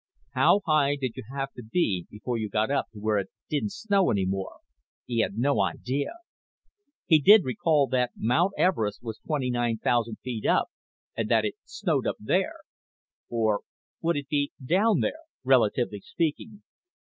How 0.31 0.61
high 0.65 0.95
did 0.95 1.15
you 1.15 1.21
have 1.37 1.53
to 1.53 1.61
be 1.63 2.07
before 2.09 2.35
you 2.35 2.49
got 2.49 2.71
up 2.71 2.87
where 2.91 3.19
it 3.19 3.29
didn't 3.51 3.73
snow 3.73 4.09
any 4.09 4.25
more? 4.25 4.61
He 5.05 5.19
had 5.19 5.37
no 5.37 5.61
idea. 5.61 6.13
He 7.05 7.19
did 7.19 7.43
recall 7.45 7.85
that 7.89 8.09
Mount 8.17 8.53
Everest 8.57 9.03
was 9.03 9.19
29,000 9.19 10.15
feet 10.23 10.47
up 10.47 10.71
and 11.15 11.29
that 11.29 11.45
it 11.45 11.53
snowed 11.65 12.07
up 12.07 12.17
there. 12.19 12.61
Or 13.29 13.61
would 14.01 14.17
it 14.17 14.27
be 14.27 14.51
down 14.65 15.01
there, 15.01 15.19
relatively 15.43 15.99
speaking? 15.99 16.63